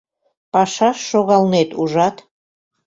[0.53, 2.15] Пашаш шогалнет, ужат?